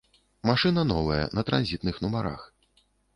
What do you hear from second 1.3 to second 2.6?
на транзітных нумарах.